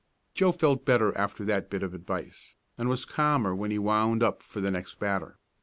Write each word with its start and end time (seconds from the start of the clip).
Joe 0.33 0.51
felt 0.51 0.83
better 0.83 1.15
after 1.15 1.45
that 1.45 1.69
bit 1.69 1.83
of 1.83 1.93
advice, 1.93 2.55
and 2.75 2.89
was 2.89 3.05
calmer 3.05 3.53
when 3.53 3.69
he 3.69 3.77
wound 3.77 4.23
up 4.23 4.41
for 4.41 4.59
the 4.59 4.71
next 4.71 4.95
batter. 4.95 5.37